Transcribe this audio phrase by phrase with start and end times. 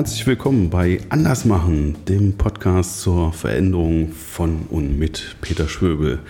[0.00, 6.20] Herzlich willkommen bei Andersmachen, dem Podcast zur Veränderung von und mit Peter Schwöbel.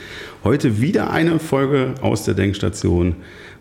[0.42, 3.14] Heute wieder eine Folge aus der Denkstation,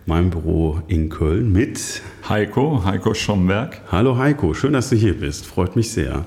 [0.08, 3.82] meinem Büro in Köln mit Heiko, Heiko Schomberg.
[3.92, 6.26] Hallo Heiko, schön, dass du hier bist, freut mich sehr.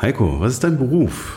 [0.00, 1.36] Heiko, was ist dein Beruf?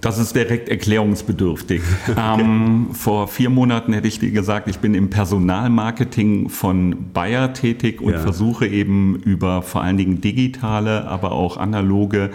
[0.00, 1.82] Das ist direkt erklärungsbedürftig.
[2.08, 2.40] okay.
[2.40, 8.00] ähm, vor vier Monaten hätte ich dir gesagt, ich bin im Personalmarketing von Bayer tätig
[8.00, 8.18] und ja.
[8.18, 12.30] versuche eben über vor allen Dingen digitale, aber auch analoge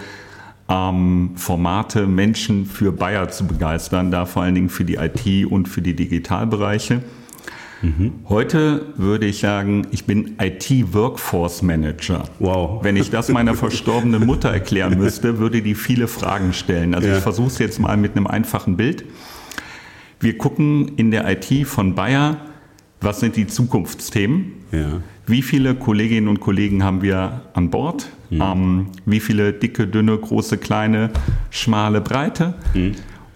[0.68, 5.68] ähm, Formate Menschen für Bayer zu begeistern, da vor allen Dingen für die IT und
[5.68, 7.02] für die Digitalbereiche.
[7.86, 8.12] Mhm.
[8.28, 12.24] Heute würde ich sagen, ich bin IT-Workforce Manager.
[12.40, 12.82] Wow.
[12.82, 16.94] Wenn ich das meiner verstorbenen Mutter erklären müsste, würde die viele Fragen stellen.
[16.94, 17.16] Also ja.
[17.16, 19.04] ich versuche es jetzt mal mit einem einfachen Bild.
[20.18, 22.38] Wir gucken in der IT von Bayer,
[23.00, 24.52] was sind die Zukunftsthemen?
[24.72, 25.00] Ja.
[25.26, 28.08] Wie viele Kolleginnen und Kollegen haben wir an Bord?
[28.30, 28.42] Mhm.
[28.42, 31.10] Ähm, wie viele dicke, dünne, große, kleine,
[31.50, 32.54] schmale, breite?
[32.74, 32.92] Mhm.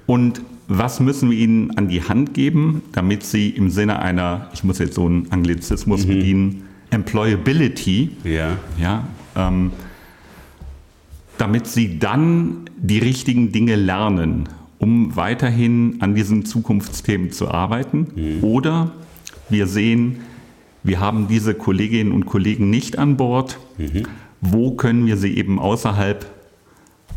[0.06, 0.40] Und
[0.72, 4.78] was müssen wir ihnen an die Hand geben, damit sie im Sinne einer, ich muss
[4.78, 6.08] jetzt so einen Anglizismus mhm.
[6.08, 8.56] bedienen, Employability, ja.
[8.80, 9.04] Ja,
[9.34, 9.72] ähm,
[11.38, 14.48] damit sie dann die richtigen Dinge lernen,
[14.78, 18.06] um weiterhin an diesen Zukunftsthemen zu arbeiten.
[18.14, 18.44] Mhm.
[18.44, 18.92] Oder
[19.48, 20.18] wir sehen,
[20.84, 23.58] wir haben diese Kolleginnen und Kollegen nicht an Bord.
[23.76, 24.04] Mhm.
[24.40, 26.26] Wo können wir sie eben außerhalb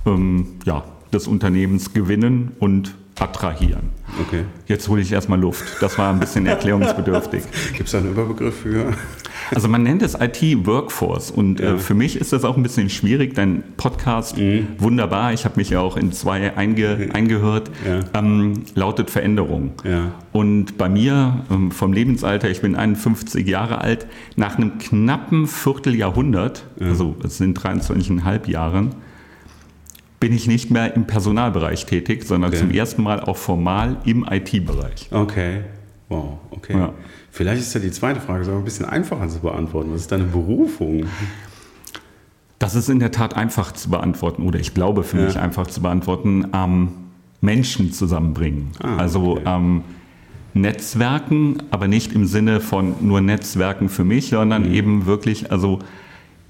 [0.08, 3.90] ähm, ja, des Unternehmens gewinnen und attrahieren.
[4.22, 4.44] Okay.
[4.68, 5.64] Jetzt hole ich erstmal Luft.
[5.82, 7.44] Das war ein bisschen erklärungsbedürftig.
[7.74, 8.94] Gibt es da einen Überbegriff für?
[9.54, 11.74] Also man nennt es IT-Workforce und äh, ja.
[11.74, 13.34] äh, für mich ist das auch ein bisschen schwierig.
[13.34, 14.68] Dein Podcast, mhm.
[14.78, 18.02] wunderbar, ich habe mich ja auch in zwei einge eingehört, ja.
[18.14, 19.72] ähm, lautet Veränderung.
[19.84, 20.12] Ja.
[20.32, 26.66] Und bei mir ähm, vom Lebensalter, ich bin 51 Jahre alt, nach einem knappen Vierteljahrhundert,
[26.80, 28.96] also es sind 23,5 Jahren,
[30.24, 32.62] bin ich nicht mehr im Personalbereich tätig, sondern okay.
[32.62, 35.10] zum ersten Mal auch formal im IT-Bereich.
[35.12, 35.66] Okay.
[36.08, 36.78] Wow, okay.
[36.78, 36.94] Ja.
[37.30, 39.92] Vielleicht ist ja die zweite Frage sogar ein bisschen einfacher zu beantworten.
[39.92, 41.08] Was ist deine Berufung?
[42.58, 45.26] Das ist in der Tat einfach zu beantworten oder ich glaube für ja.
[45.26, 46.48] mich einfach zu beantworten.
[46.54, 46.94] Ähm,
[47.42, 48.72] Menschen zusammenbringen.
[48.82, 49.42] Ah, also okay.
[49.46, 49.84] ähm,
[50.54, 54.74] Netzwerken, aber nicht im Sinne von nur Netzwerken für mich, sondern mhm.
[54.74, 55.80] eben wirklich, also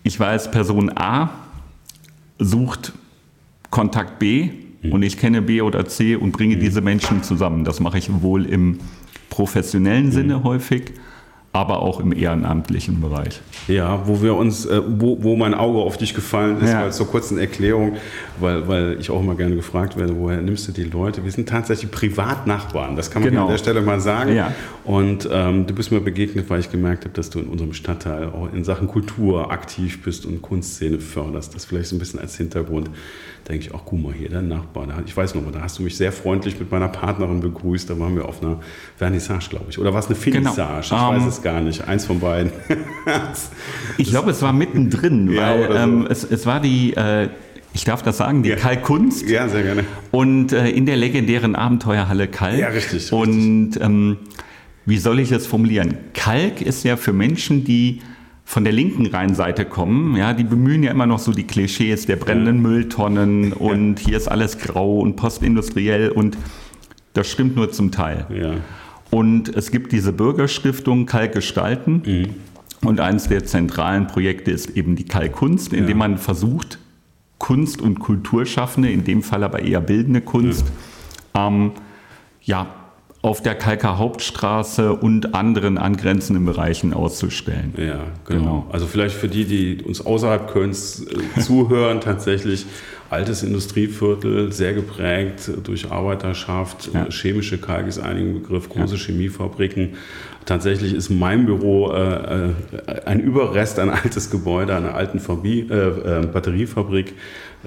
[0.03, 1.31] ich weiß, Person A
[2.37, 2.93] sucht
[3.73, 4.49] Kontakt B
[4.83, 4.91] mhm.
[4.91, 6.59] und ich kenne B oder C und bringe mhm.
[6.59, 7.63] diese Menschen zusammen.
[7.63, 8.77] Das mache ich wohl im
[9.31, 10.43] professionellen Sinne mhm.
[10.43, 10.91] häufig,
[11.53, 13.41] aber auch im ehrenamtlichen Bereich.
[13.67, 16.83] Ja, wo wir uns, äh, wo, wo mein Auge auf dich gefallen ist, ja.
[16.83, 17.93] weil zur kurzen Erklärung,
[18.39, 21.23] weil, weil ich auch immer gerne gefragt werde, woher nimmst du die Leute?
[21.23, 23.43] Wir sind tatsächlich Privatnachbarn, das kann man genau.
[23.43, 24.35] an der Stelle mal sagen.
[24.35, 24.53] Ja.
[24.83, 28.27] Und ähm, du bist mir begegnet, weil ich gemerkt habe, dass du in unserem Stadtteil
[28.27, 31.55] auch in Sachen Kultur aktiv bist und Kunstszene förderst.
[31.55, 32.89] Das vielleicht so ein bisschen als Hintergrund
[33.47, 34.87] denke ich, auch guck mal hier, der Nachbar.
[35.05, 37.89] ich weiß noch mal, da hast du mich sehr freundlich mit meiner Partnerin begrüßt.
[37.89, 38.59] Da waren wir auf einer
[38.97, 39.79] Vernissage, glaube ich.
[39.79, 40.51] Oder war es eine genau.
[40.51, 40.89] Finissage?
[40.89, 41.01] Genau.
[41.01, 41.87] Ich um, weiß ähm, es gar nicht.
[41.87, 42.51] Eins von beiden.
[43.97, 45.73] ich glaube, es war mittendrin, ja, weil so.
[45.73, 46.93] ähm, es, es war die.
[46.93, 47.29] Äh,
[47.75, 48.55] ich darf das sagen, die ja.
[48.55, 49.27] Kalkkunst.
[49.27, 49.83] Ja, sehr gerne.
[50.11, 52.59] Und äh, in der legendären Abenteuerhalle Kalk.
[52.59, 53.11] Ja, richtig.
[53.11, 54.17] Und ähm,
[54.85, 55.95] wie soll ich es formulieren?
[56.13, 58.01] Kalk ist ja für Menschen, die
[58.45, 62.17] von der linken Rheinseite kommen, ja, die bemühen ja immer noch so die Klischees der
[62.17, 66.37] brennenden Mülltonnen und hier ist alles grau und postindustriell und
[67.13, 68.27] das stimmt nur zum Teil.
[68.29, 68.55] Ja.
[69.09, 72.29] Und es gibt diese Bürgerstiftung Kalk gestalten mhm.
[72.85, 75.85] Und eines der zentralen Projekte ist eben die Kalkkunst, in ja.
[75.85, 76.79] dem man versucht,
[77.39, 80.65] Kunst und Kulturschaffende, in dem Fall aber eher bildende Kunst,
[81.35, 81.71] ja, ähm,
[82.41, 82.67] ja
[83.23, 87.73] auf der Kalker Hauptstraße und anderen angrenzenden Bereichen auszustellen.
[87.77, 88.13] Ja, genau.
[88.25, 88.67] genau.
[88.69, 92.65] Also vielleicht für die, die uns außerhalb Kölns äh, zuhören, tatsächlich
[93.13, 97.09] altes Industrieviertel, sehr geprägt durch Arbeiterschaft, ja.
[97.09, 99.01] chemische Kalk ist ein Begriff, große ja.
[99.01, 99.93] Chemiefabriken.
[100.45, 102.51] Tatsächlich ist mein Büro äh, äh,
[103.05, 107.13] ein Überrest, ein altes Gebäude einer alten Fabie, äh, äh Batteriefabrik,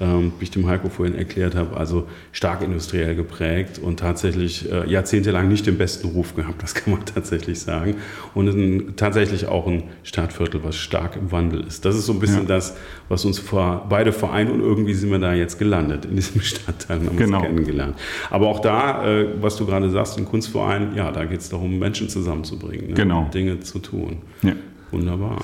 [0.01, 4.89] ähm, wie ich dem Heiko vorhin erklärt habe, also stark industriell geprägt und tatsächlich äh,
[4.89, 7.97] jahrzehntelang nicht den besten Ruf gehabt, das kann man tatsächlich sagen.
[8.35, 11.85] Und ein, tatsächlich auch ein Stadtviertel, was stark im Wandel ist.
[11.85, 12.49] Das ist so ein bisschen ja.
[12.49, 12.77] das,
[13.09, 17.01] was uns vor, beide vereint und irgendwie sind wir da jetzt gelandet in diesem Stadtteil
[17.07, 17.39] haben genau.
[17.39, 17.97] uns kennengelernt.
[18.31, 21.79] Aber auch da, äh, was du gerade sagst, ein Kunstverein, ja, da geht es darum,
[21.79, 22.95] Menschen zusammenzubringen, ne?
[22.95, 23.31] genau.
[23.33, 24.19] Dinge zu tun.
[24.43, 24.53] Ja.
[24.91, 25.39] Wunderbar.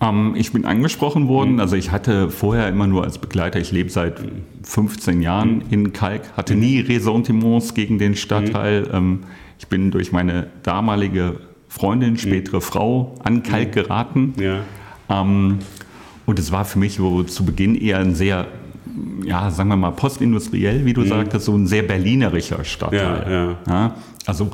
[0.00, 1.60] Ähm, ich bin angesprochen worden, mhm.
[1.60, 4.20] also ich hatte vorher immer nur als Begleiter, ich lebe seit
[4.62, 5.62] 15 Jahren mhm.
[5.70, 6.60] in Kalk, hatte mhm.
[6.60, 8.88] nie Ressentiments gegen den Stadtteil.
[8.92, 9.20] Ähm,
[9.58, 14.34] ich bin durch meine damalige Freundin, spätere Frau, an Kalk geraten.
[14.38, 14.60] Ja.
[15.08, 15.58] Ähm,
[16.26, 18.46] Und es war für mich so zu Beginn eher ein sehr,
[19.24, 23.26] ja, sagen wir mal, postindustriell, wie du sagtest, so ein sehr berlinerischer Stadtteil.
[23.26, 23.58] Ja, ja.
[23.66, 23.94] ja
[24.26, 24.50] also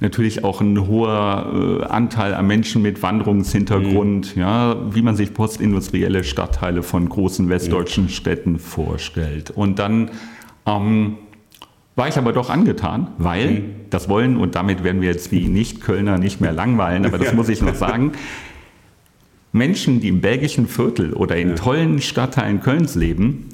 [0.00, 4.40] natürlich auch ein hoher äh, Anteil an Menschen mit Wanderungshintergrund, mhm.
[4.40, 8.08] ja, wie man sich postindustrielle Stadtteile von großen westdeutschen mhm.
[8.10, 9.50] Städten vorstellt.
[9.50, 10.10] Und dann
[10.66, 11.16] ähm,
[11.96, 13.64] war ich aber doch angetan, weil mhm.
[13.90, 17.48] das wollen, und damit werden wir jetzt die Nicht-Kölner nicht mehr langweilen, aber das muss
[17.48, 18.12] ich noch sagen,
[19.52, 21.54] Menschen, die im belgischen Viertel oder in ja.
[21.54, 23.48] tollen Stadtteilen Kölns leben,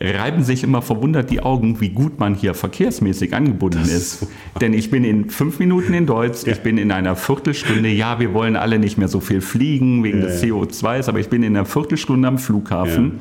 [0.00, 4.26] reiben sich immer verwundert die Augen, wie gut man hier verkehrsmäßig angebunden das ist.
[4.60, 6.52] Denn ich bin in fünf Minuten in Deutsch, ja.
[6.52, 10.20] ich bin in einer Viertelstunde, ja, wir wollen alle nicht mehr so viel fliegen wegen
[10.20, 13.18] ja, des CO2s, aber ich bin in einer Viertelstunde am Flughafen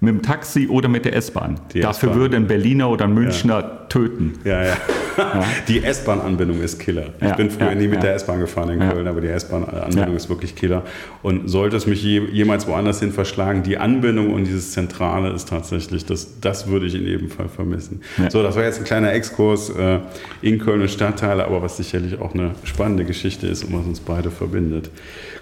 [0.00, 1.58] mit dem Taxi oder mit der S-Bahn.
[1.74, 4.34] Dafür würde ein Berliner oder ein Münchner töten.
[4.44, 4.76] Ja, ja.
[5.16, 5.44] Ja.
[5.68, 7.06] Die S-Bahn-Anbindung ist Killer.
[7.20, 10.28] Ich ja, bin früher nie mit der S-Bahn gefahren in Köln, aber die S-Bahn-Anbindung ist
[10.28, 10.82] wirklich Killer.
[11.22, 16.04] Und sollte es mich jemals woanders hin verschlagen, die Anbindung und dieses Zentrale ist tatsächlich,
[16.04, 18.02] das, das würde ich in jedem Fall vermissen.
[18.28, 20.00] So, das war jetzt ein kleiner Exkurs äh,
[20.42, 24.00] in Köln und Stadtteile, aber was sicherlich auch eine spannende Geschichte ist und was uns
[24.00, 24.90] beide verbindet.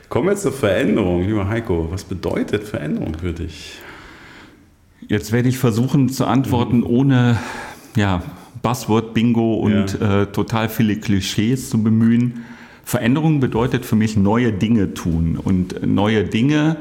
[0.09, 1.27] Kommen wir zur Veränderung.
[1.27, 3.79] Lieber Heiko, was bedeutet Veränderung für dich?
[5.09, 6.87] Jetzt werde ich versuchen zu antworten, mhm.
[6.87, 7.39] ohne
[7.97, 8.23] ja,
[8.63, 10.23] Buzzword-Bingo und ja.
[10.23, 12.45] äh, total viele Klischees zu bemühen.
[12.85, 16.77] Veränderung bedeutet für mich neue Dinge tun und neue Dinge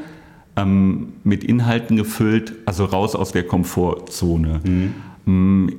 [0.56, 4.62] ähm, mit Inhalten gefüllt, also raus aus der Komfortzone.
[4.64, 4.94] Mhm.
[5.26, 5.70] Mm,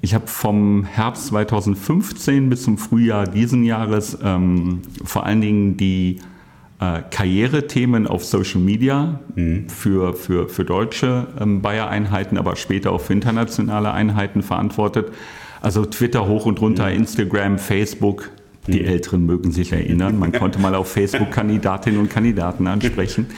[0.00, 6.20] ich habe vom Herbst 2015 bis zum Frühjahr diesen Jahres ähm, vor allen Dingen die
[6.80, 9.68] äh, Karrierethemen auf Social Media mhm.
[9.68, 15.12] für, für, für deutsche ähm, Bayer-Einheiten, aber später auch für internationale Einheiten verantwortet.
[15.60, 16.98] Also Twitter hoch und runter, mhm.
[16.98, 18.30] Instagram, Facebook.
[18.68, 18.86] Die mhm.
[18.86, 20.18] Älteren mögen sich erinnern.
[20.18, 23.26] Man konnte mal auf Facebook Kandidatinnen und Kandidaten ansprechen.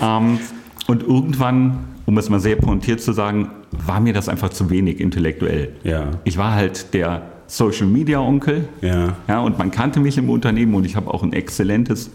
[0.00, 0.18] Ja.
[0.18, 0.38] Ähm,
[0.86, 5.00] und irgendwann, um es mal sehr pointiert zu sagen, war mir das einfach zu wenig
[5.00, 5.72] intellektuell.
[5.82, 6.10] Ja.
[6.24, 8.68] Ich war halt der Social Media Onkel.
[8.80, 9.16] Ja.
[9.28, 9.40] ja.
[9.40, 12.10] Und man kannte mich im Unternehmen und ich habe auch ein exzellentes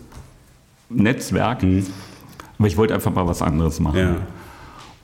[0.89, 1.63] Netzwerk.
[1.63, 1.85] Mhm.
[2.57, 3.97] Aber ich wollte einfach mal was anderes machen.
[3.97, 4.15] Ja.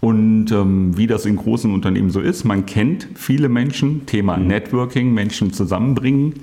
[0.02, 4.48] Und ähm, wie das in großen Unternehmen so ist, man kennt viele Menschen, Thema mhm.
[4.48, 6.36] Networking, Menschen zusammenbringen.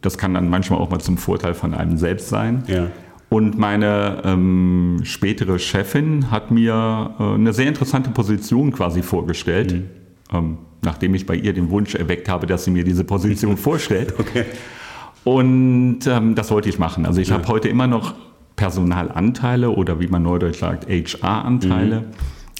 [0.00, 2.62] Das kann dann manchmal auch mal zum Vorteil von einem selbst sein.
[2.68, 2.88] Ja.
[3.30, 9.88] Und meine ähm, spätere Chefin hat mir äh, eine sehr interessante Position quasi vorgestellt, mhm.
[10.32, 14.14] ähm, nachdem ich bei ihr den Wunsch erweckt habe, dass sie mir diese Position vorstellt.
[14.18, 14.44] Okay.
[15.24, 17.04] Und ähm, das wollte ich machen.
[17.04, 17.34] Also ich ja.
[17.34, 18.14] habe heute immer noch
[18.58, 22.00] Personalanteile oder wie man neudeutsch sagt, HR-Anteile.
[22.00, 22.04] Mhm.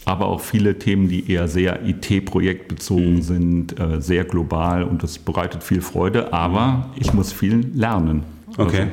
[0.07, 3.23] Aber auch viele Themen, die eher sehr IT-projektbezogen mhm.
[3.23, 8.23] sind, äh, sehr global und das bereitet viel Freude, aber ich muss viel lernen.
[8.57, 8.87] Okay.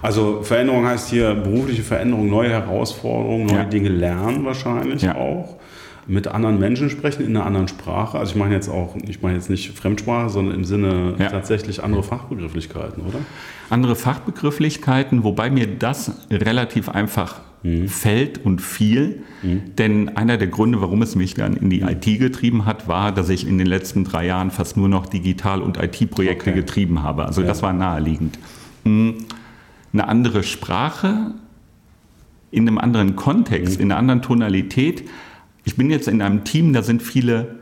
[0.00, 3.64] Also, also Veränderung heißt hier berufliche Veränderung, neue Herausforderungen, neue ja.
[3.64, 5.16] Dinge lernen wahrscheinlich ja.
[5.16, 5.59] auch
[6.06, 8.18] mit anderen Menschen sprechen in einer anderen Sprache.
[8.18, 11.28] Also ich meine jetzt auch, ich meine jetzt nicht Fremdsprache, sondern im Sinne ja.
[11.28, 13.18] tatsächlich andere Fachbegrifflichkeiten, oder?
[13.68, 17.88] Andere Fachbegrifflichkeiten, wobei mir das relativ einfach mhm.
[17.88, 19.22] fällt und fiel.
[19.42, 19.76] Mhm.
[19.76, 23.28] Denn einer der Gründe, warum es mich dann in die IT getrieben hat, war, dass
[23.28, 26.60] ich in den letzten drei Jahren fast nur noch Digital- und IT-Projekte okay.
[26.60, 27.24] getrieben habe.
[27.24, 27.46] Also ja.
[27.46, 28.38] das war naheliegend.
[28.84, 29.16] Hm,
[29.92, 31.34] eine andere Sprache
[32.50, 33.84] in einem anderen Kontext, mhm.
[33.84, 35.04] in einer anderen Tonalität
[35.64, 37.56] ich bin jetzt in einem Team, da sind viele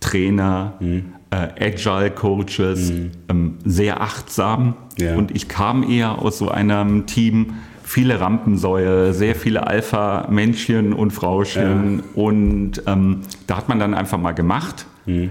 [0.00, 1.12] Trainer, mhm.
[1.30, 3.10] äh, Agile Coaches, mhm.
[3.28, 4.74] ähm, sehr achtsam.
[4.98, 5.16] Ja.
[5.16, 11.98] Und ich kam eher aus so einem Team, viele Rampensäue, sehr viele Alpha-Männchen und Frauchen.
[11.98, 12.22] Ja.
[12.22, 14.86] Und ähm, da hat man dann einfach mal gemacht.
[15.06, 15.30] Mhm.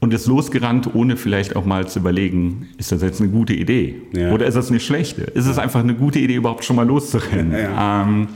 [0.00, 4.02] Und ist losgerannt, ohne vielleicht auch mal zu überlegen, ist das jetzt eine gute Idee?
[4.12, 4.32] Ja.
[4.32, 5.22] Oder ist das eine schlechte?
[5.22, 7.54] Ist es einfach eine gute Idee, überhaupt schon mal loszurennen?
[7.54, 8.28] Ähm,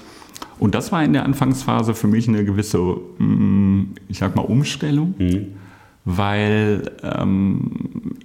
[0.59, 5.15] und das war in der Anfangsphase für mich eine gewisse, mm, ich sag mal, Umstellung,
[5.19, 5.47] mhm.
[6.05, 8.17] weil ähm,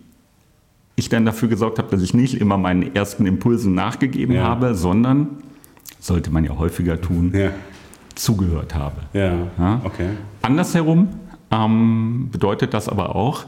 [0.95, 4.43] ich dann dafür gesorgt habe, dass ich nicht immer meinen ersten Impulsen nachgegeben ja.
[4.43, 5.27] habe, sondern,
[5.99, 7.51] sollte man ja häufiger tun, ja.
[8.15, 9.01] zugehört habe.
[9.13, 9.81] Ja, ja?
[9.83, 10.09] okay.
[10.41, 11.09] Andersherum
[11.51, 13.45] ähm, bedeutet das aber auch,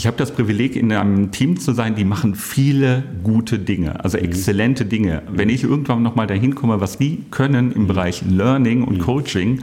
[0.00, 4.16] ich habe das Privileg, in einem Team zu sein, die machen viele gute Dinge, also
[4.16, 4.24] mhm.
[4.24, 5.22] exzellente Dinge.
[5.30, 7.86] Wenn ich irgendwann nochmal dahin komme, was die können im mhm.
[7.86, 9.02] Bereich Learning und mhm.
[9.02, 9.62] Coaching,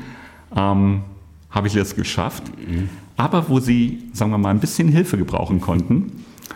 [0.55, 1.01] ähm,
[1.49, 2.43] habe ich das geschafft.
[3.15, 6.11] Aber wo sie, sagen wir mal, ein bisschen Hilfe gebrauchen konnten,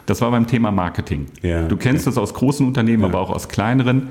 [0.06, 1.26] das war beim Thema Marketing.
[1.42, 2.14] Ja, du kennst okay.
[2.14, 3.10] das aus großen Unternehmen, ja.
[3.10, 4.10] aber auch aus kleineren.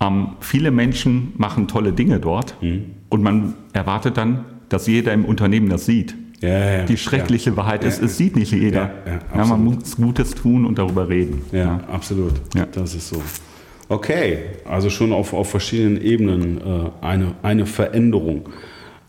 [0.00, 2.86] Ähm, viele Menschen machen tolle Dinge dort mhm.
[3.08, 6.16] und man erwartet dann, dass jeder im Unternehmen das sieht.
[6.40, 8.90] Ja, ja, die schreckliche ja, Wahrheit ist, es sieht nicht jeder.
[9.34, 11.42] Ja, man muss Gutes tun und darüber reden.
[11.52, 12.34] Ja, absolut.
[12.72, 13.22] Das ist so.
[13.88, 18.48] Okay, also schon auf, auf verschiedenen Ebenen äh, eine, eine Veränderung.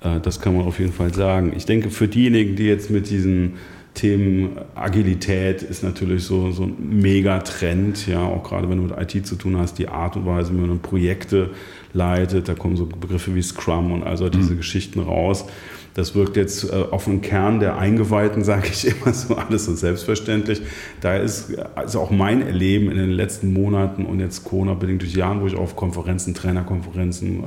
[0.01, 1.53] Äh, das kann man auf jeden Fall sagen.
[1.55, 3.53] Ich denke, für diejenigen, die jetzt mit diesen
[3.95, 9.25] Themen Agilität ist natürlich so, so ein Megatrend, ja, auch gerade wenn du mit IT
[9.25, 11.49] zu tun hast, die Art und Weise, wie man Projekte
[11.97, 14.57] leitet, da kommen so Begriffe wie Scrum und also diese mhm.
[14.57, 15.45] Geschichten raus.
[15.95, 19.75] Das wirkt jetzt äh, auf den Kern der Eingeweihten, sage ich immer so, alles so
[19.75, 20.61] selbstverständlich.
[21.01, 25.41] Da ist also auch mein Erleben in den letzten Monaten und jetzt Corona-bedingt durch Jahren,
[25.41, 27.45] wo ich auf Konferenzen, Trainerkonferenzen äh,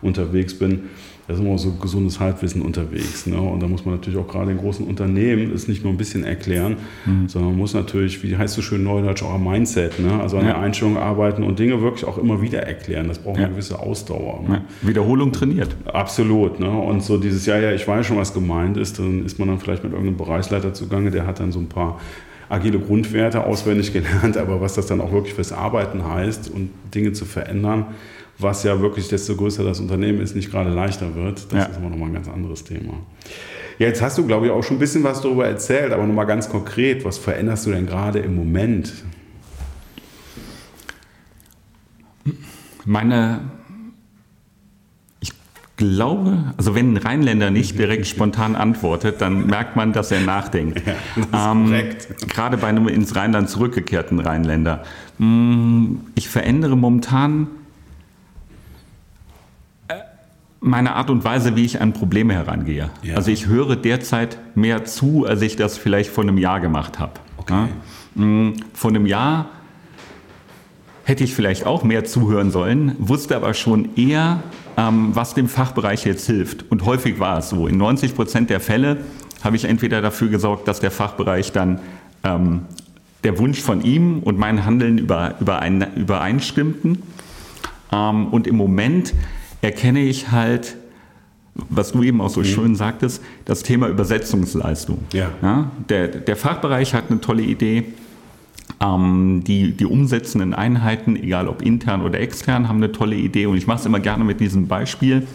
[0.00, 0.84] unterwegs bin,
[1.28, 3.26] da ist immer so gesundes Halbwissen unterwegs.
[3.26, 3.38] Ne?
[3.38, 6.24] Und da muss man natürlich auch gerade in großen Unternehmen es nicht nur ein bisschen
[6.24, 7.28] erklären, mhm.
[7.28, 10.18] sondern man muss natürlich, wie heißt so schön neudeutsch, auch am Mindset, ne?
[10.22, 10.52] also an ja.
[10.52, 13.08] der Einstellung arbeiten und Dinge wirklich auch immer wieder erklären.
[13.08, 13.44] Das braucht ja.
[13.44, 14.42] eine gewisse Ausdauer.
[14.48, 14.62] Ne?
[14.80, 14.88] Ja.
[14.88, 15.76] Wiederholung trainiert.
[15.84, 16.60] Absolut.
[16.60, 16.70] Ne?
[16.70, 19.58] Und so dieses, ja, ja, ich weiß schon, was gemeint ist, dann ist man dann
[19.58, 22.00] vielleicht mit irgendeinem Bereichsleiter zugange, der hat dann so ein paar
[22.48, 27.12] agile Grundwerte auswendig gelernt, aber was das dann auch wirklich fürs Arbeiten heißt und Dinge
[27.12, 27.84] zu verändern,
[28.38, 31.52] was ja wirklich, desto größer das Unternehmen ist, nicht gerade leichter wird.
[31.52, 31.64] Das ja.
[31.64, 32.94] ist aber nochmal ein ganz anderes Thema.
[33.78, 36.26] Ja, jetzt hast du, glaube ich, auch schon ein bisschen was darüber erzählt, aber nochmal
[36.26, 38.92] ganz konkret, was veränderst du denn gerade im Moment?
[42.84, 43.40] Meine,
[45.20, 45.32] ich
[45.76, 50.82] glaube, also wenn ein Rheinländer nicht direkt spontan antwortet, dann merkt man, dass er nachdenkt.
[51.32, 51.72] Ja, ähm,
[52.28, 54.84] gerade bei einem ins Rheinland zurückgekehrten Rheinländer.
[55.18, 57.48] Hm, ich verändere momentan
[60.60, 62.90] meine Art und Weise, wie ich an Probleme herangehe.
[63.02, 63.16] Ja.
[63.16, 67.12] Also ich höre derzeit mehr zu, als ich das vielleicht vor einem Jahr gemacht habe.
[67.36, 67.66] Okay.
[68.16, 68.22] Ja?
[68.22, 69.46] Mm, vor einem Jahr
[71.04, 74.42] hätte ich vielleicht auch mehr zuhören sollen, wusste aber schon eher,
[74.76, 76.70] ähm, was dem Fachbereich jetzt hilft.
[76.70, 77.66] Und häufig war es so.
[77.66, 78.98] In 90 Prozent der Fälle
[79.42, 81.80] habe ich entweder dafür gesorgt, dass der Fachbereich dann
[82.24, 82.62] ähm,
[83.24, 87.02] der Wunsch von ihm und mein Handeln überein, übereinstimmten.
[87.92, 89.14] Ähm, und im Moment
[89.68, 90.76] erkenne ich halt,
[91.54, 92.44] was du eben auch so mhm.
[92.44, 95.00] schön sagtest, das Thema Übersetzungsleistung.
[95.12, 95.30] Ja.
[95.42, 97.84] ja der, der Fachbereich hat eine tolle Idee.
[98.80, 103.44] Ähm, die, die umsetzenden Einheiten, egal ob intern oder extern, haben eine tolle Idee.
[103.44, 105.26] Und ich mache es immer gerne mit diesem Beispiel.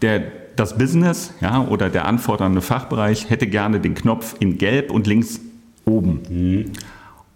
[0.00, 0.22] Der,
[0.54, 5.40] das Business ja, oder der anfordernde Fachbereich hätte gerne den Knopf in Gelb und links
[5.86, 6.20] oben.
[6.28, 6.64] Mhm.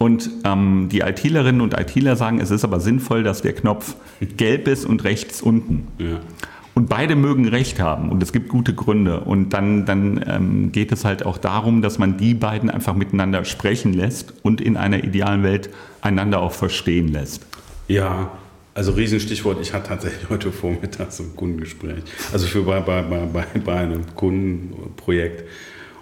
[0.03, 3.97] Und ähm, die ITlerinnen und ITler sagen, es ist aber sinnvoll, dass der Knopf
[4.39, 5.89] gelb ist und rechts unten.
[5.99, 6.21] Ja.
[6.75, 9.21] Und beide mögen recht haben und es gibt gute Gründe.
[9.21, 13.45] Und dann, dann ähm, geht es halt auch darum, dass man die beiden einfach miteinander
[13.45, 15.69] sprechen lässt und in einer idealen Welt
[16.01, 17.45] einander auch verstehen lässt.
[17.87, 18.31] Ja,
[18.73, 22.05] also Riesenstichwort, ich hatte tatsächlich heute Vormittag so ein Kundengespräch.
[22.33, 25.45] Also für bei, bei, bei, bei einem Kundenprojekt.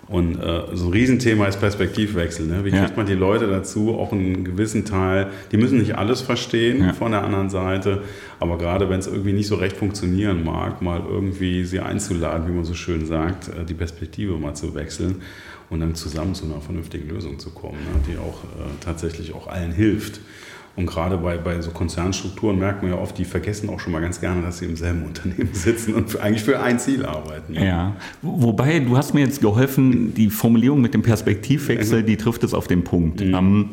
[0.09, 2.47] Und äh, so ein Riesenthema ist Perspektivwechsel.
[2.47, 2.65] Ne?
[2.65, 2.97] Wie kriegt ja.
[2.97, 6.93] man die Leute dazu, auch einen gewissen Teil, die müssen nicht alles verstehen ja.
[6.95, 8.03] von der anderen Seite,
[8.41, 12.53] aber gerade wenn es irgendwie nicht so recht funktionieren mag, mal irgendwie sie einzuladen, wie
[12.53, 15.23] man so schön sagt, äh, die Perspektive mal zu wechseln
[15.69, 18.01] und dann zusammen zu einer vernünftigen Lösung zu kommen, ne?
[18.09, 20.21] die auch äh, tatsächlich auch allen hilft.
[20.79, 24.01] Und gerade bei, bei so Konzernstrukturen merkt man ja oft, die vergessen auch schon mal
[24.01, 27.55] ganz gerne, dass sie im selben Unternehmen sitzen und für, eigentlich für ein Ziel arbeiten.
[27.55, 27.67] Ne?
[27.67, 32.55] Ja, wobei du hast mir jetzt geholfen, die Formulierung mit dem Perspektivwechsel, die trifft es
[32.55, 33.21] auf den Punkt.
[33.21, 33.35] Mhm.
[33.35, 33.71] Ähm,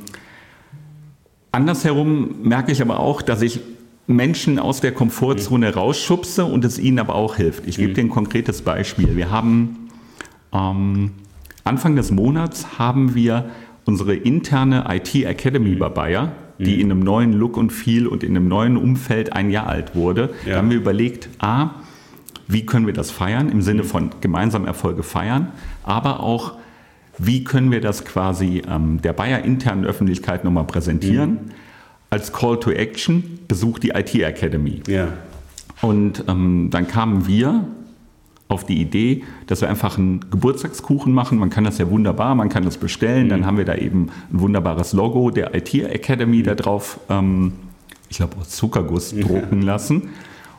[1.52, 3.60] andersherum merke ich aber auch, dass ich
[4.08, 5.74] Menschen aus der Komfortzone mhm.
[5.76, 7.68] rausschubse und es ihnen aber auch hilft.
[7.68, 7.94] Ich gebe mhm.
[7.94, 9.16] dir ein konkretes Beispiel.
[9.16, 9.90] Wir haben
[10.52, 11.12] ähm,
[11.64, 13.52] Anfang des Monats haben wir
[13.86, 15.80] unsere interne IT Academy mhm.
[15.80, 16.82] bei Bayer die mhm.
[16.82, 20.34] in einem neuen Look und Feel und in einem neuen Umfeld ein Jahr alt wurde.
[20.46, 20.54] Ja.
[20.54, 21.72] Da haben wir überlegt, a,
[22.48, 25.52] wie können wir das feiern, im Sinne von gemeinsam Erfolge feiern,
[25.84, 26.54] aber auch,
[27.18, 31.32] wie können wir das quasi ähm, der Bayer internen Öffentlichkeit nochmal präsentieren.
[31.32, 31.52] Mhm.
[32.10, 34.82] Als Call to Action besucht die IT Academy.
[34.88, 35.10] Ja.
[35.82, 37.66] Und ähm, dann kamen wir
[38.48, 41.40] auf die Idee, dass wir einfach einen Geburtstagskuchen machen.
[41.40, 43.26] Man kann das ja wunderbar, man kann das bestellen.
[43.26, 43.30] Mhm.
[43.30, 46.44] Dann haben wir da eben ein wunderbares Logo der IT Academy mhm.
[46.44, 47.54] da drauf, ähm,
[48.10, 49.26] ich glaube aus Zuckerguss ja.
[49.26, 50.10] drucken lassen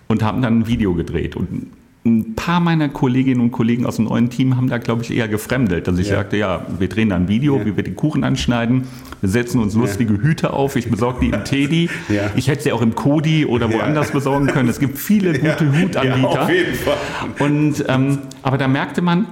[0.09, 1.37] und haben dann ein Video gedreht.
[1.37, 1.69] Und
[2.07, 5.29] ein paar meiner Kolleginnen und Kollegen aus dem neuen Team haben da, glaube ich, eher
[5.29, 6.17] gefremdelt, dass ich ja.
[6.17, 7.67] sagte, ja, wir drehen da ein Video, ja.
[7.67, 8.85] wie wir den Kuchen anschneiden,
[9.21, 10.21] wir setzen uns lustige ja.
[10.21, 11.91] Hüte auf, ich besorge die im Teddy,
[12.37, 14.69] ich hätte sie auch im Kodi oder woanders besorgen können.
[14.69, 16.43] Es gibt viele gute Hutanbieter.
[16.43, 16.97] auf jeden Fall.
[17.39, 19.27] Und, ähm, aber da merkte man,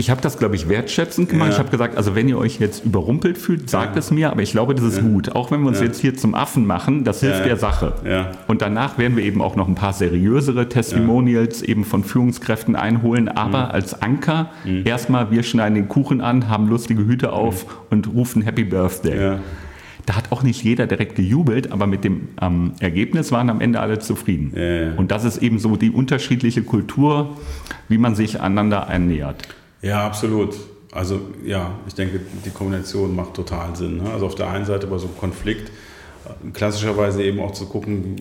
[0.00, 1.48] ich habe das, glaube ich, wertschätzend gemacht.
[1.48, 1.54] Ja.
[1.54, 3.98] Ich habe gesagt, also wenn ihr euch jetzt überrumpelt fühlt, sagt ja.
[3.98, 5.02] es mir, aber ich glaube, das ist ja.
[5.02, 5.34] gut.
[5.34, 7.94] Auch wenn wir uns jetzt hier zum Affen machen, das hilft der Sache.
[8.46, 13.28] Und danach werden wir eben auch noch ein paar seriösere Testimonials eben von Führungskräften einholen,
[13.28, 13.70] aber mhm.
[13.72, 14.82] als Anker mhm.
[14.86, 17.70] erstmal, wir schneiden den Kuchen an, haben lustige Hüte auf mhm.
[17.90, 19.38] und rufen Happy Birthday.
[20.06, 23.80] da hat auch nicht jeder direkt gejubelt, aber mit dem ähm, Ergebnis waren am Ende
[23.80, 24.94] alle zufrieden.
[24.96, 27.36] Und das ist eben so die unterschiedliche Kultur,
[27.88, 29.48] wie man sich einander einnähert.
[29.82, 30.54] Ja, absolut.
[30.92, 33.98] Also ja, ich denke, die Kombination macht total Sinn.
[33.98, 34.10] Ne?
[34.10, 35.70] Also auf der einen Seite bei so einem Konflikt
[36.52, 38.16] klassischerweise eben auch zu gucken,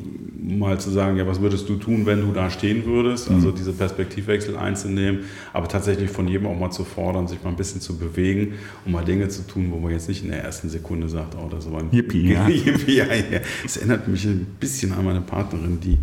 [0.58, 3.30] mal zu sagen, ja, was würdest du tun, wenn du da stehen würdest?
[3.30, 3.56] Also mhm.
[3.56, 7.82] diese Perspektivwechsel einzunehmen, aber tatsächlich von jedem auch mal zu fordern, sich mal ein bisschen
[7.82, 8.54] zu bewegen
[8.86, 11.50] und mal Dinge zu tun, wo man jetzt nicht in der ersten Sekunde sagt, oh,
[11.50, 12.34] das war ein Yippie.
[12.34, 12.48] Ja.
[12.48, 13.40] Yippie ja, ja.
[13.64, 15.98] Das erinnert mich ein bisschen an meine Partnerin, die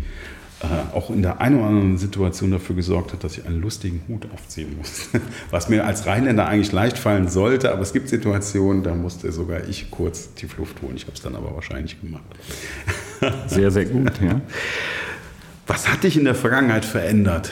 [0.61, 4.01] äh, auch in der einen oder anderen Situation dafür gesorgt hat, dass ich einen lustigen
[4.07, 5.21] Hut aufziehen musste.
[5.51, 9.67] Was mir als Rheinländer eigentlich leicht fallen sollte, aber es gibt Situationen, da musste sogar
[9.67, 10.95] ich kurz tief Luft holen.
[10.95, 12.23] Ich habe es dann aber wahrscheinlich gemacht.
[13.47, 14.41] Sehr, sehr gut, ja.
[15.67, 17.51] Was hat dich in der Vergangenheit verändert?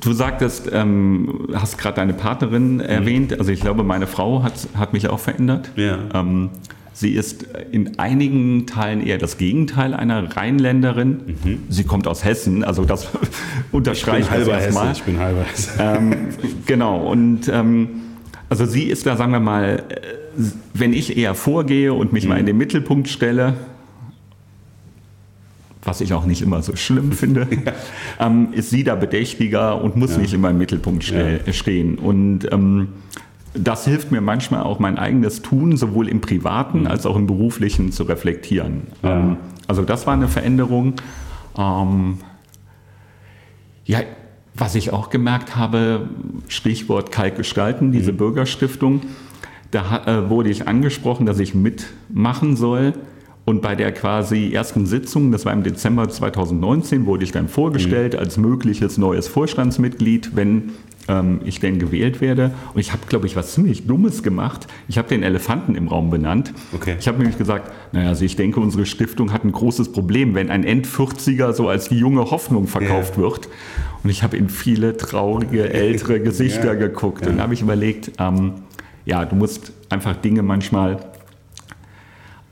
[0.00, 2.80] Du sagtest, ähm, hast gerade deine Partnerin mhm.
[2.80, 3.38] erwähnt.
[3.38, 5.70] Also ich glaube, meine Frau hat, hat mich auch verändert.
[5.76, 5.98] Ja.
[6.12, 6.50] Ähm,
[6.92, 11.36] sie ist in einigen Teilen eher das Gegenteil einer Rheinländerin.
[11.44, 11.62] Mhm.
[11.68, 13.08] Sie kommt aus Hessen, also das
[13.72, 15.70] unterstreicht ich halber Hesse, Ich bin halber Hesse.
[15.78, 16.14] Ähm,
[16.66, 17.88] genau, und ähm,
[18.48, 20.42] also sie ist da, sagen wir mal, äh,
[20.74, 22.30] wenn ich eher vorgehe und mich mhm.
[22.30, 23.54] mal in den Mittelpunkt stelle,
[25.82, 28.26] was ich auch nicht immer so schlimm finde, ja.
[28.26, 30.18] ähm, ist sie da bedächtiger und muss ja.
[30.18, 31.52] nicht immer im Mittelpunkt ste ja.
[31.52, 31.98] stehen.
[31.98, 32.88] Und ähm,
[33.54, 36.86] das hilft mir manchmal auch mein eigenes Tun, sowohl im privaten mhm.
[36.86, 38.82] als auch im beruflichen zu reflektieren.
[39.02, 40.94] Ähm, also das war eine Veränderung.
[41.56, 42.18] Ähm,
[43.84, 44.00] ja,
[44.54, 46.08] was ich auch gemerkt habe,
[46.48, 48.18] Stichwort Kalk gestalten, diese mhm.
[48.18, 49.02] Bürgerstiftung,
[49.70, 52.94] da äh, wurde ich angesprochen, dass ich mitmachen soll.
[53.50, 58.12] Und bei der quasi ersten Sitzung, das war im Dezember 2019, wurde ich dann vorgestellt
[58.12, 58.20] mhm.
[58.20, 60.70] als mögliches neues Vorstandsmitglied, wenn
[61.08, 62.52] ähm, ich denn gewählt werde.
[62.74, 64.68] Und ich habe, glaube ich, was ziemlich Dummes gemacht.
[64.86, 66.54] Ich habe den Elefanten im Raum benannt.
[66.72, 66.94] Okay.
[67.00, 70.48] Ich habe nämlich gesagt, naja, also ich denke, unsere Stiftung hat ein großes Problem, wenn
[70.48, 73.24] ein End-40er so als die junge Hoffnung verkauft yeah.
[73.24, 73.48] wird.
[74.04, 76.74] Und ich habe in viele traurige, ältere Gesichter yeah.
[76.74, 77.22] geguckt.
[77.22, 77.32] Yeah.
[77.32, 78.52] Und habe ich überlegt, ähm,
[79.06, 81.00] ja, du musst einfach Dinge manchmal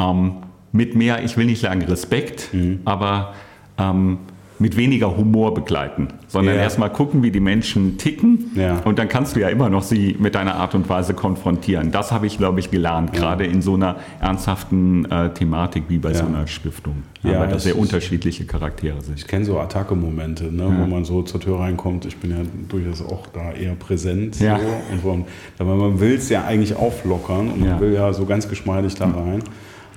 [0.01, 0.39] ähm,
[0.73, 2.81] mit mehr, ich will nicht sagen Respekt, mhm.
[2.85, 3.35] aber
[3.79, 4.19] ähm,
[4.59, 6.63] mit weniger Humor begleiten, sondern ja.
[6.63, 8.81] erstmal gucken, wie die Menschen ticken ja.
[8.85, 11.93] und dann kannst du ja immer noch sie mit deiner Art und Weise konfrontieren.
[11.93, 13.21] Das habe ich, glaube ich, gelernt, ja.
[13.21, 17.05] gerade in so einer ernsthaften äh, Thematik wie bei so einer Stiftung.
[17.23, 19.19] Ja, weil das sehr unterschiedliche Charaktere sind.
[19.19, 22.05] Ich kenne so Attacke-Momente, ne, wo man so zur Tür reinkommt.
[22.07, 24.37] Ich bin ja durchaus auch da eher präsent.
[24.37, 25.27] So, und
[25.59, 29.07] wo, man will es ja eigentlich auflockern und man will ja so ganz geschmeidig da
[29.07, 29.43] rein.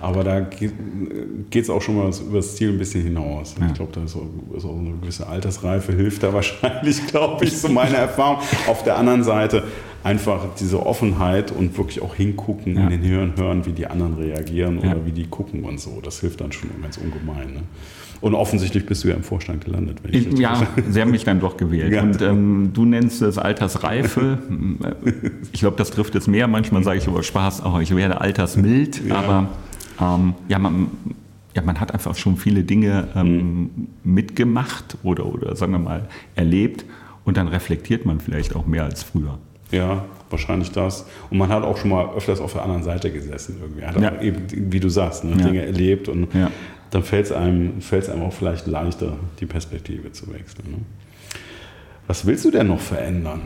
[0.02, 0.74] Aber da geht
[1.54, 3.56] es auch schon mal über das Ziel ein bisschen hinaus.
[3.60, 3.68] Ja.
[3.68, 7.58] Ich glaube, da ist auch, ist auch, eine gewisse Altersreife, hilft da wahrscheinlich, glaube ich,
[7.58, 8.40] so meiner Erfahrung.
[8.68, 9.64] Auf der anderen Seite
[10.04, 12.84] einfach diese Offenheit und wirklich auch hingucken, ja.
[12.84, 14.92] in den Hören hören, wie die anderen reagieren ja.
[14.92, 16.00] oder wie die gucken und so.
[16.04, 17.54] Das hilft dann schon ganz ungemein.
[17.54, 17.62] Ne?
[18.22, 19.98] Und offensichtlich bist du ja im Vorstand gelandet.
[20.08, 21.92] Ich ich, ja, sie haben mich dann doch gewählt.
[21.92, 22.04] Ja.
[22.04, 24.38] Und ähm, du nennst es Altersreife.
[25.52, 26.48] ich glaube, das trifft es mehr.
[26.48, 29.50] Manchmal sage ich über Spaß, oh, ich werde altersmild, aber
[30.02, 30.88] ähm, ja, man,
[31.56, 33.88] ja, man hat einfach schon viele Dinge ähm, mhm.
[34.04, 36.86] mitgemacht oder, oder sagen wir mal erlebt
[37.26, 39.38] und dann reflektiert man vielleicht auch mehr als früher.
[39.72, 41.06] Ja, wahrscheinlich das.
[41.30, 43.86] Und man hat auch schon mal öfters auf der anderen Seite gesessen irgendwie.
[43.86, 44.22] Hat ja.
[44.22, 45.46] eben, wie du sagst, ne, ja.
[45.46, 46.52] Dinge erlebt und ja.
[46.90, 50.72] dann fällt es einem, einem auch vielleicht leichter, die Perspektive zu wechseln.
[50.72, 50.78] Ne?
[52.08, 53.42] Was willst du denn noch verändern?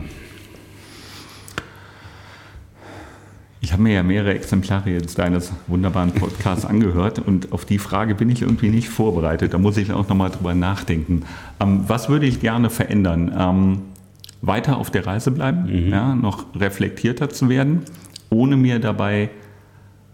[3.66, 8.14] Ich habe mir ja mehrere Exemplare jetzt deines wunderbaren Podcasts angehört und auf die Frage
[8.14, 9.54] bin ich irgendwie nicht vorbereitet.
[9.54, 11.24] Da muss ich auch nochmal drüber nachdenken.
[11.58, 13.34] Ähm, was würde ich gerne verändern?
[13.36, 13.78] Ähm,
[14.40, 15.90] weiter auf der Reise bleiben, mhm.
[15.90, 17.82] ja, noch reflektierter zu werden,
[18.30, 19.30] ohne mir dabei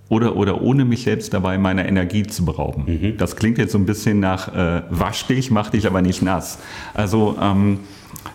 [0.09, 2.85] oder, oder ohne mich selbst dabei meiner Energie zu berauben.
[2.87, 3.19] Mhm.
[3.19, 6.59] Das klingt jetzt so ein bisschen nach äh, wasch dich, mach dich aber nicht nass.
[6.95, 7.81] Also ähm,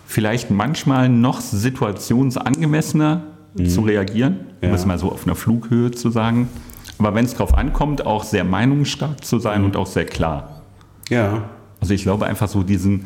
[0.06, 3.24] vielleicht manchmal noch situationsangemessener
[3.56, 3.68] mhm.
[3.68, 6.50] zu reagieren, um es mal so auf einer Flughöhe zu sagen.
[6.98, 9.68] Aber wenn es darauf ankommt, auch sehr meinungsstark zu sein mhm.
[9.68, 10.62] und auch sehr klar.
[11.10, 11.50] Ja.
[11.80, 13.06] Also ich glaube einfach so diesen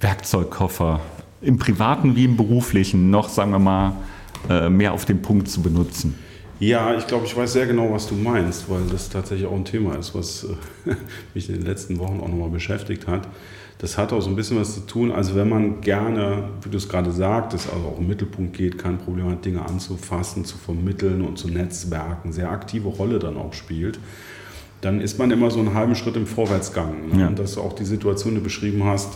[0.00, 1.00] Werkzeugkoffer
[1.40, 3.92] im privaten wie im beruflichen noch, sagen wir mal,
[4.48, 6.18] äh, mehr auf den Punkt zu benutzen.
[6.58, 9.64] Ja, ich glaube, ich weiß sehr genau, was du meinst, weil das tatsächlich auch ein
[9.64, 10.44] Thema ist, was
[10.84, 10.94] äh,
[11.34, 13.26] mich in den letzten Wochen auch nochmal beschäftigt hat
[13.80, 15.10] das hat auch so ein bisschen was zu tun.
[15.10, 18.98] Also wenn man gerne, wie du es gerade sagtest, also auch im Mittelpunkt geht, kein
[18.98, 23.98] Problem hat, Dinge anzufassen, zu vermitteln und zu netzwerken, sehr aktive Rolle dann auch spielt,
[24.82, 27.08] dann ist man immer so einen halben Schritt im Vorwärtsgang.
[27.08, 27.20] Ne?
[27.20, 27.28] Ja.
[27.28, 29.14] Und dass du auch die Situation, die du beschrieben hast,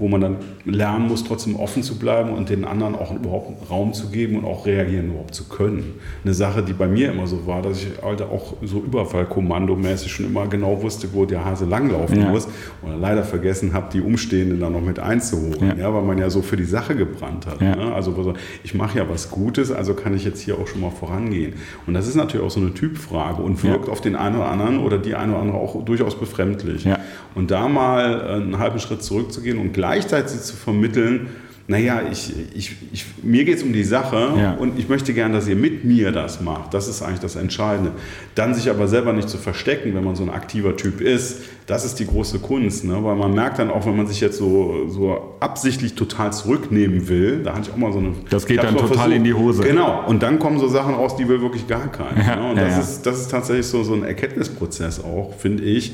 [0.00, 3.92] wo man dann lernen muss, trotzdem offen zu bleiben und den anderen auch überhaupt Raum
[3.92, 5.94] zu geben und auch reagieren überhaupt zu können.
[6.24, 10.26] Eine Sache, die bei mir immer so war, dass ich halt auch so Überfallkommandomäßig schon
[10.26, 12.30] immer genau wusste, wo der Hase langlaufen ja.
[12.30, 12.48] muss
[12.80, 15.74] und leider vergessen habe, die Umstehenden dann noch mit einzuholen, ja.
[15.74, 15.94] ja.
[15.94, 17.60] weil man ja so für die Sache gebrannt hat.
[17.60, 17.76] Ja.
[17.76, 17.92] Ne?
[17.94, 18.34] Also
[18.64, 21.54] ich mache ja was Gutes, also kann ich jetzt hier auch schon mal vorangehen.
[21.86, 24.78] Und das ist natürlich auch so eine Typfrage und wirkt auf den einen oder anderen
[24.78, 26.88] oder die eine oder andere auch durchaus befremdlich.
[27.34, 31.28] Und da mal einen halben Schritt zurückzugehen und gleichzeitig zu vermitteln,
[31.66, 34.54] naja, ich, ich, ich, mir geht es um die Sache ja.
[34.54, 36.74] und ich möchte gerne, dass ihr mit mir das macht.
[36.74, 37.92] Das ist eigentlich das Entscheidende.
[38.34, 41.84] Dann sich aber selber nicht zu verstecken, wenn man so ein aktiver Typ ist, das
[41.84, 42.84] ist die große Kunst.
[42.84, 42.98] Ne?
[43.04, 47.44] Weil man merkt dann auch, wenn man sich jetzt so, so absichtlich total zurücknehmen will,
[47.44, 48.14] da hatte ich auch mal so eine...
[48.30, 49.62] Das geht dann total versucht, in die Hose.
[49.62, 52.26] Genau, und dann kommen so Sachen raus, die will wirklich gar keiner.
[52.26, 52.50] Ja, ne?
[52.50, 55.92] Und das, ja, Ist, das ist tatsächlich so, so ein Erkenntnisprozess auch, finde ich,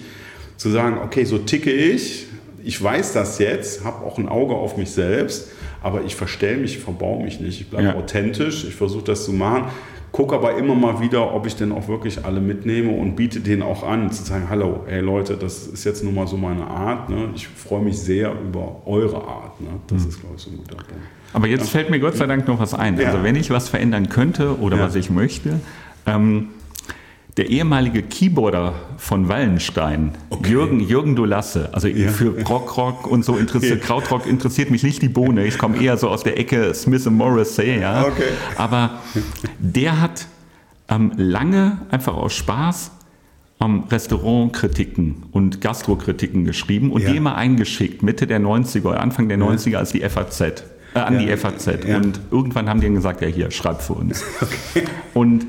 [0.56, 2.28] zu sagen, okay, so ticke ich,
[2.66, 5.48] ich weiß das jetzt, habe auch ein Auge auf mich selbst
[5.86, 7.60] aber ich verstelle mich, verbaue mich nicht.
[7.60, 7.94] Ich bleibe ja.
[7.94, 9.66] authentisch, ich versuche das zu machen,
[10.10, 13.62] gucke aber immer mal wieder, ob ich denn auch wirklich alle mitnehme und biete denen
[13.62, 17.08] auch an, zu sagen, hallo, hey Leute, das ist jetzt nun mal so meine Art.
[17.08, 17.28] Ne?
[17.36, 19.60] Ich freue mich sehr über eure Art.
[19.60, 19.68] Ne?
[19.86, 20.08] Das mhm.
[20.08, 21.04] ist, glaube ich, so ein guter Punkt.
[21.32, 21.66] Aber jetzt ja.
[21.66, 22.98] fällt mir Gott sei Dank noch was ein.
[22.98, 23.06] Ja.
[23.06, 25.60] Also wenn ich was verändern könnte oder was ich möchte,
[26.04, 26.48] ähm,
[27.36, 30.50] der ehemalige Keyboarder von Wallenstein, okay.
[30.50, 32.08] Jürgen, Jürgen Dolasse, also ja.
[32.08, 33.86] für Rockrock und so interessiert, ja.
[33.86, 35.44] Krautrock interessiert mich nicht die Bohne.
[35.44, 38.06] Ich komme eher so aus der Ecke Smith und Morrissey, ja.
[38.06, 38.22] Okay.
[38.56, 39.00] Aber
[39.58, 40.26] der hat
[40.88, 42.92] ähm, lange einfach aus Spaß
[43.60, 47.10] ähm, Restaurantkritiken und Gastrokritiken geschrieben und ja.
[47.10, 50.40] die immer eingeschickt, Mitte der 90er, Anfang der 90er als die FAZ.
[50.40, 51.84] Äh, an die FAZ.
[51.84, 54.24] Und irgendwann haben die dann gesagt, ja hier, schreib für uns.
[54.40, 54.84] Okay.
[55.14, 55.46] Und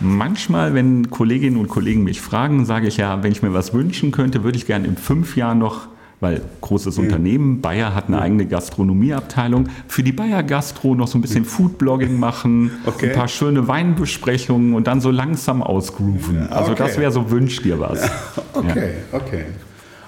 [0.00, 4.12] Manchmal, wenn Kolleginnen und Kollegen mich fragen, sage ich ja, wenn ich mir was wünschen
[4.12, 5.88] könnte, würde ich gerne in fünf Jahren noch
[6.20, 7.02] weil großes ja.
[7.04, 8.22] Unternehmen, Bayer hat eine ja.
[8.22, 13.10] eigene Gastronomieabteilung, für die Bayer Gastro noch so ein bisschen Foodblogging machen, okay.
[13.10, 16.36] ein paar schöne Weinbesprechungen und dann so langsam ausgrooven.
[16.36, 18.10] Ja, also das wäre so, wünsch dir was.
[18.54, 19.44] Okay, okay.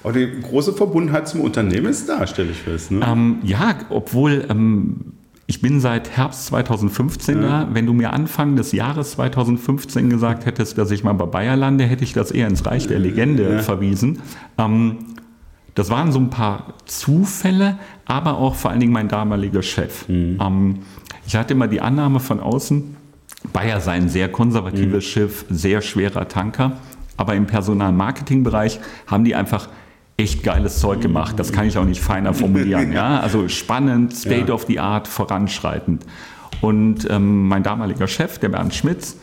[0.03, 2.91] Aber die große Verbundenheit zum Unternehmen ist da, stelle ich fest.
[2.91, 3.07] Ne?
[3.07, 5.13] Ähm, ja, obwohl ähm,
[5.51, 7.49] ich bin seit Herbst 2015 ja.
[7.65, 7.69] da.
[7.73, 11.83] Wenn du mir Anfang des Jahres 2015 gesagt hättest, dass ich mal bei Bayer lande,
[11.87, 13.59] hätte ich das eher ins Reich der Legende ja.
[13.59, 14.21] verwiesen.
[14.59, 14.99] Ähm,
[15.75, 20.09] das waren so ein paar Zufälle, aber auch vor allen Dingen mein damaliger Chef.
[20.09, 20.39] Mhm.
[20.41, 20.79] Ähm,
[21.27, 22.97] ich hatte immer die Annahme von außen,
[23.53, 25.09] Bayer sei ein sehr konservatives mhm.
[25.09, 26.79] Schiff, sehr schwerer Tanker.
[27.17, 29.69] Aber im Personalmarketingbereich haben die einfach
[30.21, 31.39] echt geiles Zeug gemacht.
[31.39, 32.93] Das kann ich auch nicht feiner formulieren.
[33.01, 33.21] Ja?
[33.21, 34.55] Also spannend, State ja.
[34.55, 36.05] of the Art, voranschreitend.
[36.61, 39.17] Und ähm, mein damaliger Chef, der Bernd Schmitz,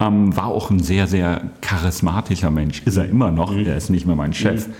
[0.00, 2.82] ähm, war auch ein sehr, sehr charismatischer Mensch.
[2.84, 3.52] Ist er immer noch.
[3.52, 3.66] Mhm.
[3.66, 4.66] Er ist nicht mehr mein Chef.
[4.68, 4.72] Mhm.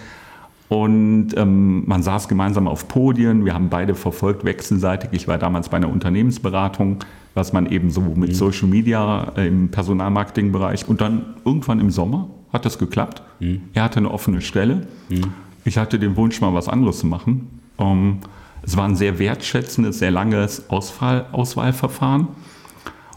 [0.68, 3.44] Und ähm, man saß gemeinsam auf Podien.
[3.44, 5.10] Wir haben beide verfolgt wechselseitig.
[5.12, 6.98] Ich war damals bei einer Unternehmensberatung,
[7.34, 8.34] was man eben so mit mhm.
[8.34, 13.22] Social Media äh, im Personalmarketingbereich und dann irgendwann im Sommer hat das geklappt.
[13.40, 13.62] Mhm.
[13.72, 14.88] Er hatte eine offene Stelle.
[15.08, 15.32] Mhm.
[15.64, 17.60] Ich hatte den Wunsch, mal was anderes zu machen.
[17.78, 18.18] Ähm,
[18.62, 22.28] es war ein sehr wertschätzendes, sehr langes Auswahl, Auswahlverfahren.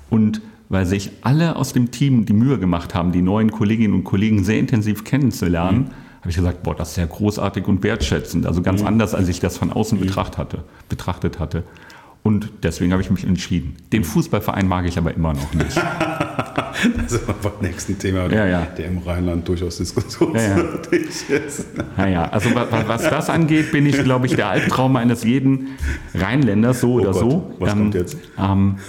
[0.10, 4.04] Und weil sich alle aus dem Team die Mühe gemacht haben, die neuen Kolleginnen und
[4.04, 6.19] Kollegen sehr intensiv kennenzulernen, mhm.
[6.21, 8.45] habe ich gesagt, boah, das ist sehr großartig und wertschätzend.
[8.45, 8.88] Also ganz mhm.
[8.88, 10.04] anders, als ich das von außen mhm.
[10.04, 10.63] betrachtet hatte.
[10.88, 11.63] Betrachtet hatte.
[12.21, 13.75] Und deswegen habe ich mich entschieden.
[13.93, 15.75] Den Fußballverein mag ich aber immer noch nicht.
[16.97, 18.67] das ist aber beim nächsten Thema, ja, ja.
[18.77, 21.65] der im Rheinland durchaus diskussionswürdig ja, ist.
[21.97, 25.77] Naja, also was, was, das angeht, bin ich, glaube ich, der Albtraum eines jeden
[26.13, 27.55] Rheinländers, so oh oder Gott, so.
[27.60, 28.17] Was ähm, kommt jetzt?
[28.38, 28.79] Ähm,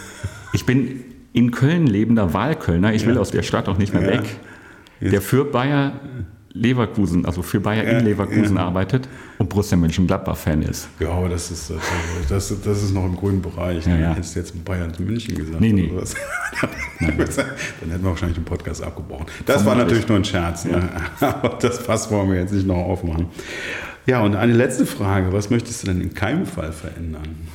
[0.53, 2.93] ich bin in Köln lebender Wahlkölner.
[2.95, 4.25] Ich will aus der Stadt auch nicht mehr weg.
[5.01, 5.93] Der für Bayer
[6.53, 8.67] Leverkusen, also für Bayer ja, in Leverkusen ja.
[8.67, 9.09] arbeitet
[9.39, 10.89] und Borussia Mönchengladbach-Fan ist.
[10.99, 11.73] Ja, aber das ist,
[12.29, 13.87] das, das ist noch im grünen Bereich.
[13.87, 14.15] Ja, ja.
[14.15, 15.61] Hättest du jetzt Bayern in München gesagt?
[15.61, 15.93] Nee, nee.
[17.01, 19.27] dann hätten wir wahrscheinlich den Podcast abgebrochen.
[19.47, 20.65] Das war natürlich nur ein Scherz.
[20.65, 20.89] Ne?
[21.21, 23.27] Aber das Fass wollen wir jetzt nicht noch aufmachen.
[24.07, 25.33] Ja, und eine letzte Frage.
[25.33, 27.49] Was möchtest du denn in keinem Fall verändern?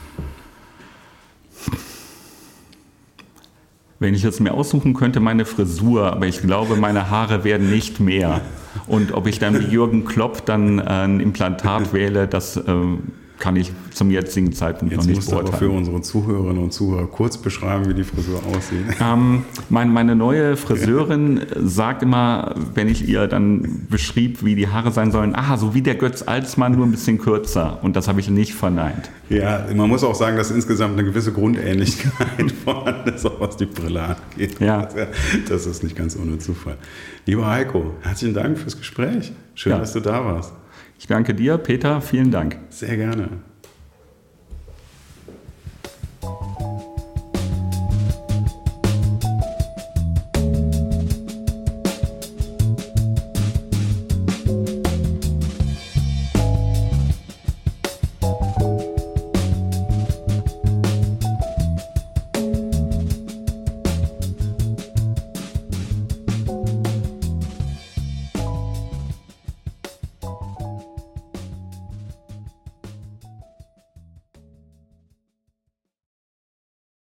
[3.99, 7.99] Wenn ich jetzt mir aussuchen könnte, meine Frisur, aber ich glaube, meine Haare werden nicht
[7.99, 8.41] mehr.
[8.87, 13.71] Und ob ich dann wie Jürgen Klopp dann ein Implantat wähle, das ähm, kann ich
[13.91, 15.49] zum jetzigen Zeitpunkt Jetzt noch nicht musst beurteilen.
[15.49, 18.85] aber für unsere Zuhörerinnen und Zuhörer kurz beschreiben, wie die Frisur aussieht.
[19.05, 24.91] Ähm, mein, meine neue Friseurin sagt immer, wenn ich ihr dann beschrieb, wie die Haare
[24.91, 27.79] sein sollen, ah, so wie der Götz Alsmann, nur ein bisschen kürzer.
[27.83, 29.11] Und das habe ich nicht verneint.
[29.29, 33.65] Ja, man muss auch sagen, dass insgesamt eine gewisse Grundähnlichkeit vorhanden ist, auch was die
[33.65, 34.59] Brille angeht.
[34.59, 34.87] Ja.
[35.49, 36.77] Das ist nicht ganz ohne Zufall.
[37.25, 39.33] Lieber Heiko, herzlichen Dank fürs Gespräch.
[39.55, 39.79] Schön, ja.
[39.79, 40.53] dass du da warst.
[41.05, 42.57] Ich danke dir, Peter, vielen Dank.
[42.71, 43.29] Sehr gerne.